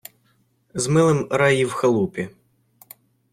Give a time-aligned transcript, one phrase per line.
[0.73, 2.27] з милим рай і в халупі